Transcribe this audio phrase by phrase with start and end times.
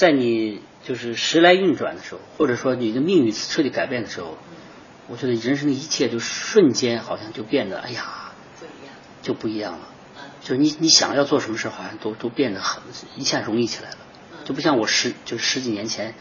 [0.00, 4.38] 在你就是时来运转的时候，或者说你的命运彻底改变的时候，
[5.08, 8.32] 我觉得人生的一切就瞬间好像就变得哎呀，
[9.20, 9.80] 就不一样了。
[10.40, 12.82] 就是你你想要做什么事，好像都都变得很
[13.16, 13.98] 一下容易起来了。
[14.46, 16.14] 就不像我十就是十几年前，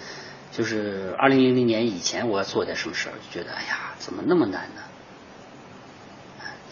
[0.51, 4.81] 就是二零零零年以前，我要做点什么事儿，就觉得哎呀，怎么那么难呢？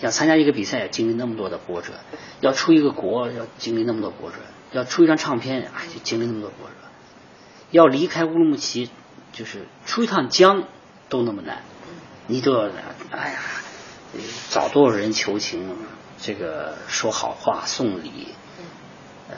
[0.02, 1.94] 想参加一个比赛，要经历那么多的波折；
[2.42, 4.36] 要出一个国，要经历那么多波折；
[4.74, 6.87] 要出一张唱片，哎，就经历那么多波折；
[7.72, 8.90] 要离开乌鲁木齐，
[9.34, 10.68] 就是出一趟江
[11.10, 11.64] 都那么难。
[12.28, 12.70] 你都要
[13.12, 13.40] 哎呀，
[14.50, 15.76] 找多少人求情，
[16.20, 18.30] 这个说好话、送礼，
[19.30, 19.36] 呃，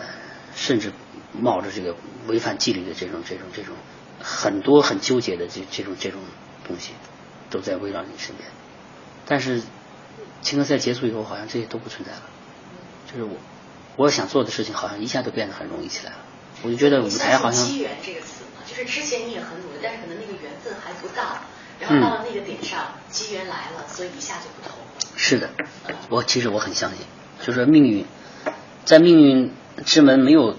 [0.56, 0.92] 甚至
[1.34, 1.96] 冒着这个
[2.28, 3.76] 违反纪律的这种、这种、这种
[4.22, 6.22] 很多很纠结的这这种这种
[6.68, 6.94] 东西，
[7.50, 8.50] 都在围绕你身边。
[9.26, 9.62] 但是。
[10.42, 12.22] 青歌赛结束以后，好像这些都不存在了。
[13.12, 13.36] 就是我，
[13.98, 16.18] 我想做的事情，好像一下都变得很容易起来了。
[16.64, 17.66] 我就觉得舞台好像。
[17.66, 21.42] 机缘这个词嘛，就是之前你也很努力，但是可能那个缘分还不到，
[21.80, 24.78] 然后到了那个点上，机缘来了，所以一下就不同。
[25.16, 25.50] 是的，
[26.10, 27.00] 我其实我很相信，
[27.42, 28.06] 就是命运，
[28.86, 29.54] 在命运
[29.86, 30.58] 之门没有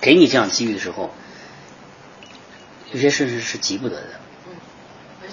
[0.00, 1.14] 给你这样机遇的时候，
[2.92, 4.20] 有些事是是急不得的。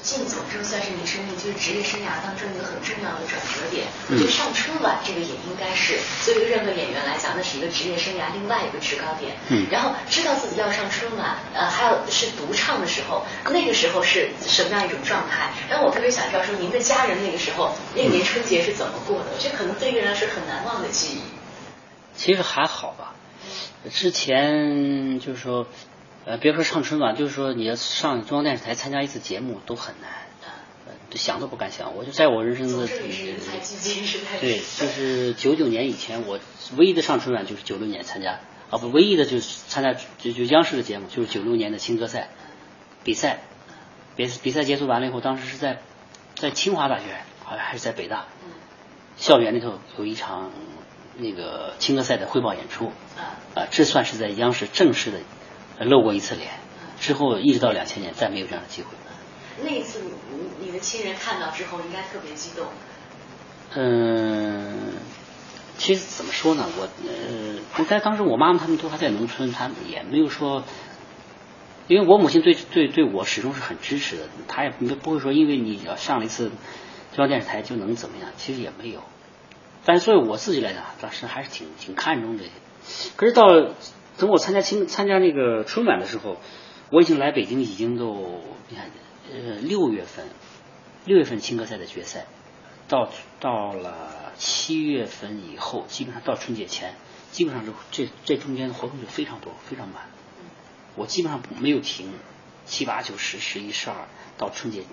[0.02, 3.88] 进组这算是你生命就是职业生涯当中一个很重要的转折点。
[4.10, 9.36] 我觉得上春晚这个也应该是作为任何演员来讲，那是一个职业生涯另外一个制高点。
[9.50, 9.68] 嗯。
[9.70, 15.52] 然后知道自己要上春晚，呃，还有是独唱的时候，那个时候是什么样一种状态？
[15.70, 19.26] 然后我特别想知道说，您的家人那个时候那年春节是怎么过的？
[19.34, 21.22] 我觉得可能对一个人是很难忘的记忆。
[22.16, 23.14] 其实还好吧，
[23.94, 25.68] 之前就是说。
[26.26, 30.12] 呃，别说上春晚，就是说你要上中央电视台参加一次节目都很难，
[30.86, 31.96] 呃，想都不敢想。
[31.96, 32.86] 我就在我人生的
[34.40, 36.40] 对，就是九九年以前，我
[36.78, 42.30] 唯一的上春晚就是九六年参加，啊不，唯一的就是参加就就央视的节目，就是九六年的青歌赛
[43.04, 43.40] 比赛，
[44.16, 45.82] 比比赛结束完了以后，当时是在
[46.36, 47.06] 在清华大学，
[47.44, 48.28] 好像还是在北大，
[49.18, 50.52] 校园里头有一场
[51.18, 52.92] 那个青歌赛的汇报演出，
[53.56, 55.18] 啊，这算是在央视正式的。
[55.86, 56.52] 露过一次脸，
[57.00, 58.90] 之后一直到两千年再没有这样的机会。
[59.64, 62.68] 那一次，你你的亲人看到之后应该特别激动。
[63.76, 64.94] 嗯，
[65.78, 70.64] 其实怎么说呢，我呃，在当时我妈妈他们都还在农村，他们也没有说，
[71.88, 76.50] 因为我母亲对对对我始终是很支持的，她也不会说因为你要上了一次
[77.14, 79.02] 中央电视台就能怎么样，其实也没有。
[79.86, 82.52] 但是作为我自己来讲，当时还是挺挺看重这些。
[83.16, 83.46] 可是到。
[84.20, 86.38] 等我参加青参加那个春晚的时候，
[86.90, 88.92] 我已经来北京，已经都你看，
[89.32, 90.26] 呃，六月份，
[91.06, 92.26] 六月份青歌赛的决赛，
[92.90, 93.10] 到
[93.40, 96.96] 到了七月份以后，基本上到春节前，
[97.32, 100.04] 基本上这这这中间的活动就非常多，非常满。
[100.96, 102.12] 我基本上没有停，
[102.66, 103.96] 七八九十十一十二
[104.38, 104.84] 到春节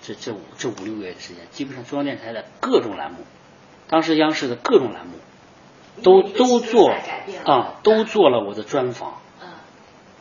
[0.00, 3.18] 这这五这五六个月的时间，基本上中央电视台的各种栏目，
[3.88, 5.14] 当时央视的各种栏目。
[6.02, 6.90] 都都做
[7.44, 9.14] 啊，都做了我的专访，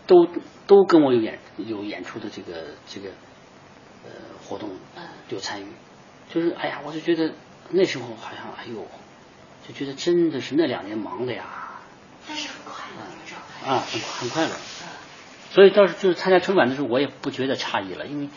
[0.07, 0.27] 都
[0.67, 3.09] 都跟我有演有演出的这个这个
[4.05, 4.11] 呃
[4.47, 4.69] 活动
[5.29, 5.67] 有参与，
[6.33, 7.33] 就是哎呀，我就觉得
[7.69, 8.87] 那时候好像哎呦，
[9.67, 11.81] 就觉得真的是那两年忙的呀，
[12.27, 14.51] 但是很快乐啊，很很快乐，
[15.51, 18.29] 所以当时就是参加春晚的时候，我也不觉得诧异了，因为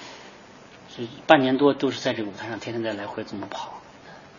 [0.89, 3.81] 是半年多都是在这个舞台上天天在来回这么跑，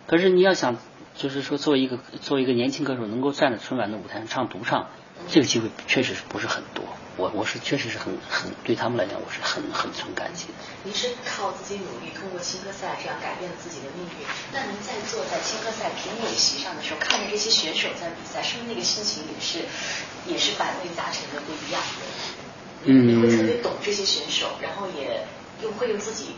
[0.06, 0.78] 可是你要想。
[1.20, 4.88] 就是说，作为一个作为一个年轻歌手，能够站在春晚的舞台上唱独唱，
[5.28, 6.86] 这个机会确实是不是很多。
[7.18, 10.54] 我我是确实是很很对他们来讲，我是很很存感激的。
[10.86, 14.26] 您是靠自己努力，通过青歌赛这样改变了自己的命运。
[14.54, 19.60] 那您在坐在青歌赛评委席上的时候，看着这些选手在比赛，是不是那个心情也是
[20.26, 21.84] 也是百味杂陈的不一样？
[22.86, 23.06] 嗯。
[23.06, 25.28] 你会特别懂这些选手，然后也
[25.62, 26.32] 又会用自己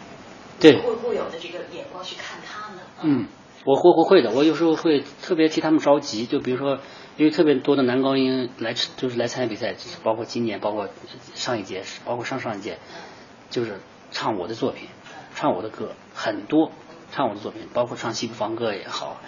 [0.60, 2.80] 对固固有的这个眼光去看他们。
[3.04, 3.28] 嗯。
[3.64, 6.26] 我会会会的，我有时候会特别替他们着急。
[6.26, 6.80] 就比如说，
[7.16, 10.90] 因为特别多的男高音来，就是来参加比赛，包括今年，包括
[11.36, 12.80] 上一届，包括上上一届，
[13.52, 14.88] 就是唱我的作品，
[15.36, 16.72] 唱我的歌，很多
[17.12, 19.22] 唱我的作品，包括唱《西部房歌》也好，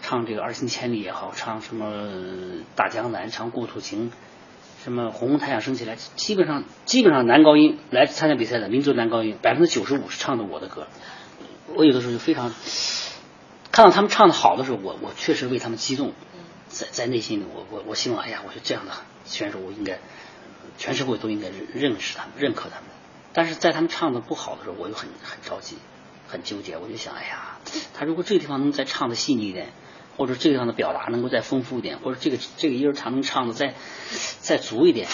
[0.00, 1.86] 唱这个《二行千里》也好，唱什么
[2.76, 4.10] 《大江南》，唱《故土情》，
[4.84, 10.86] 什么《红红太阳升起来》，基本上基本上男高音来参加比赛的民族男高音，百分之九十五是唱的我的歌。
[11.74, 12.52] 我有的时候就非常。
[13.72, 16.12] 看到他们唱的好的时候，我我确实为他们激动，
[16.68, 18.92] 在在内心里，我我我希望，哎呀，我说这样的
[19.24, 19.98] 选手，我应该
[20.76, 22.84] 全社会都应该认识他们，认可他们。
[23.32, 25.78] 但是在他们唱的不好的时候，我又很很着急，
[26.28, 26.76] 很纠结。
[26.76, 27.56] 我就想，哎呀，
[27.94, 29.72] 他如果这个地方能再唱的细腻一点，
[30.18, 33.74] 或者这个地方的表达能够再丰富一点，或者这个这个音儿他能唱的再
[34.40, 35.08] 再足一点，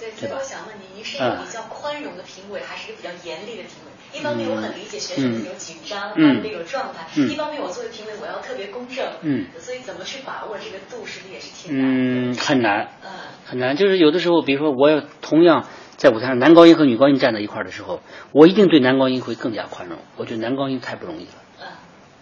[0.00, 0.32] 对，所以？
[0.32, 3.92] 我想问您，您是一个比较宽容的评委，还是一个比较严厉的评委？
[4.18, 9.06] 一方面我很理解选手的那种紧张，他们那种状态；一方面我作为评委，我要特别公正。
[9.22, 12.32] 嗯，所以怎么去把握这个度，是不是也是挺难？
[12.32, 12.88] 嗯，很难。
[13.04, 13.10] 嗯，
[13.46, 13.76] 很难。
[13.76, 15.66] 就是有的时候，比如说，我要同样
[15.96, 18.00] 在舞台上，男高音和女高音站在一块儿的时候，
[18.32, 19.98] 我一定对男高音会更加宽容。
[20.16, 21.32] 我觉得男高音太不容易了。
[21.60, 21.66] 嗯，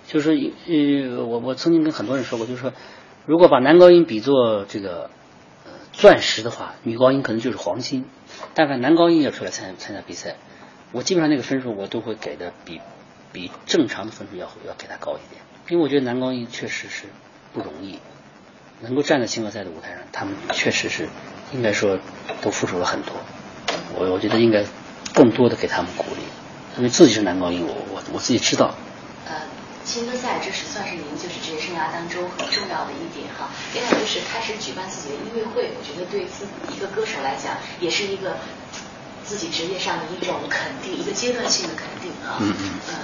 [0.07, 2.73] 就是说，呃，我我曾经跟很多人说过，就是说，
[3.25, 5.11] 如果把男高音比作这个
[5.99, 8.05] 钻石的话，女高音可能就是黄金。
[8.55, 10.37] 但凡男高音要出来参参加比赛。
[10.93, 12.81] 我基本上那个分数我都会给的比
[13.33, 17.07] 比正常的分数要要给他高一点，因为我觉得男高音确实是
[17.53, 17.99] 不容易，
[18.81, 21.09] 能够站在青歌赛的舞台上，他们确实是
[21.53, 21.99] 应该说
[22.41, 23.13] 都付出了很多，
[23.97, 24.65] 我我觉得应该
[25.13, 26.23] 更多的给他们鼓励，
[26.79, 28.73] 因为自己是男高音，我我我自己知道。
[29.89, 36.45] 呃，青歌赛这是算是您就是职业生涯当中很重要的一点哈，另外就是开始举办自己的音乐会，我觉得对自
[36.75, 38.37] 一个歌手来讲也是一个。
[39.25, 42.39] 自己职业上的一种肯定，一个阶段性的肯定啊。
[42.41, 42.71] 嗯嗯。
[42.89, 42.95] 嗯，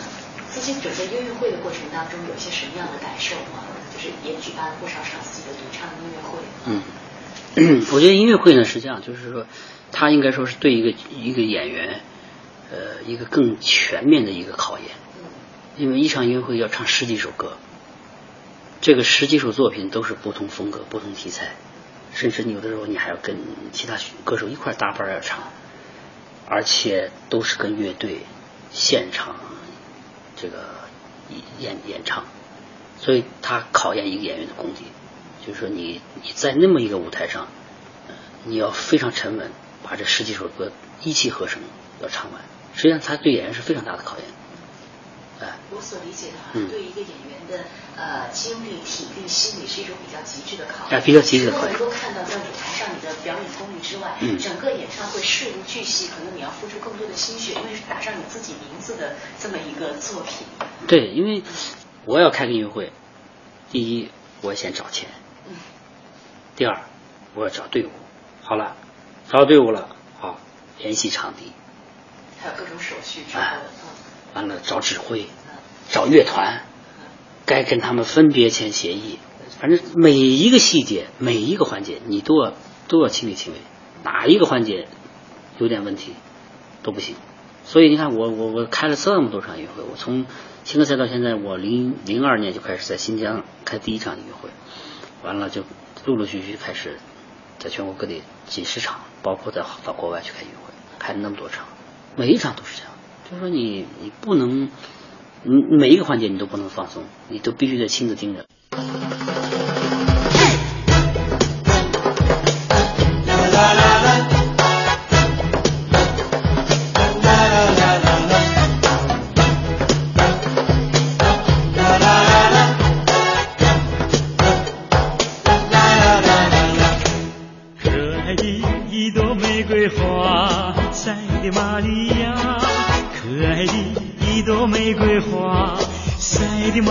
[0.51, 3.61] 自己准备音乐会的过程当中，有些什么样的感受吗？
[3.93, 6.39] 就是也举办了不少场自己的独唱音乐会。
[7.57, 9.47] 嗯， 我觉得音乐会呢实际上，就是说，
[9.93, 12.01] 它应该说是对一个一个演员，
[12.73, 14.87] 呃，一个更全面的一个考验。
[15.77, 17.57] 因为一场音乐会要唱十几首歌，
[18.81, 21.57] 这个十几首作品都是不同风格、不同题材，
[22.13, 23.37] 甚至有的时候你还要跟
[23.73, 25.41] 其他歌手一块搭伴要唱。
[26.47, 28.19] 而且都是跟乐队
[28.71, 29.37] 现场
[30.37, 30.75] 这个
[31.59, 32.25] 演演唱，
[32.99, 34.85] 所以他考验一个演员的功底，
[35.47, 37.49] 就是说你你在那么一个舞台上，
[38.45, 39.51] 你要非常沉稳，
[39.83, 40.71] 把这十几首歌
[41.03, 41.63] 一气呵成
[42.03, 42.43] 要唱完，
[42.75, 44.27] 实际上他对演员是非常大的考验。
[45.41, 47.65] 哎，我所理解的话，对一个演员的
[47.97, 51.03] 呃精力、体力、心理是一种比较极致的考验。
[51.03, 51.73] 比较极致的考验。
[51.73, 60.47] 能够看到在舞台上你的表演功力之外，整个演唱会事无巨细，可能你要付出更多的心血，因为是打上你自己名字的这么一个作品。
[60.87, 61.43] 对，因为
[62.05, 62.93] 我要开个音乐会，
[63.73, 64.11] 第一
[64.41, 65.09] 我先找钱，
[65.49, 65.57] 嗯，
[66.55, 66.81] 第二
[67.35, 67.91] 我要找队伍，
[68.43, 68.77] 好了，
[69.29, 70.39] 找到队伍了，好
[70.79, 71.53] 联系场地，
[72.41, 74.04] 还有各种手续之后，嗯。
[74.35, 75.27] 完了，找指挥，
[75.89, 76.63] 找乐团，
[77.47, 79.19] 该跟他们分别签协议。
[79.61, 82.53] 反正每一个细节，每一个环节，你都要
[82.89, 83.59] 都要亲力亲为。
[84.03, 84.89] 哪一个环节
[85.59, 86.13] 有点问题
[86.83, 87.15] 都不行。
[87.65, 90.27] 所以你看，我我我开了这么多场音乐会，我从
[90.65, 94.51] 青歌赛到现在，我零零二年就开始在新疆开第一场音乐会，
[95.23, 95.63] 完了就
[96.05, 96.99] 陆陆续续开始
[97.59, 101.67] 在全国各地几十场，包括在到国外去开音乐会，开了那么多场，
[102.17, 102.94] 每一场都是这样。
[103.31, 104.69] 就说你，你不能，
[105.45, 108.47] 你每一个环节你都不能放松，你都必须得亲自盯着。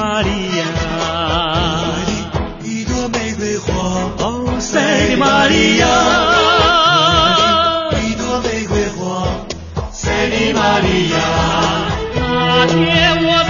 [0.04, 0.66] 玛利亚
[2.62, 3.74] 一朵玫瑰花
[4.18, 5.88] 哦塞利玛利亚
[8.04, 9.26] 一朵玫瑰花
[9.94, 11.18] 塞利玛利亚
[12.16, 13.43] 那天我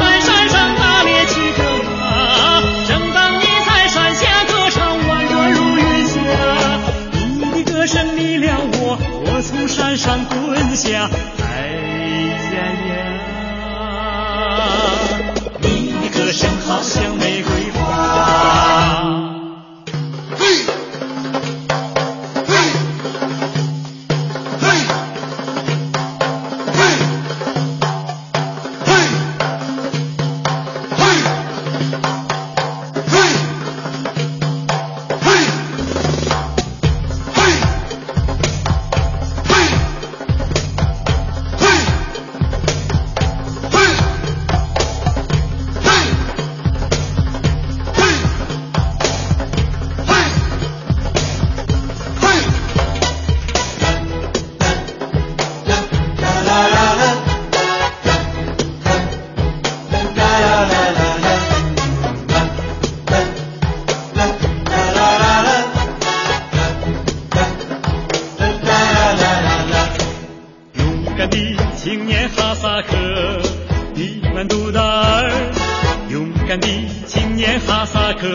[78.24, 78.30] 客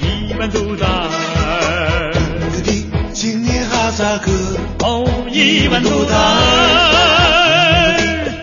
[0.00, 0.84] 一般都在。
[3.12, 4.32] 青年哈萨克
[4.80, 6.16] 哦，一般都在。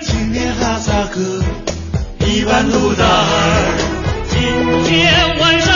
[0.01, 1.19] 青年哈萨克
[2.25, 3.03] 一般都在。
[4.29, 4.39] 今
[4.85, 5.74] 天晚上。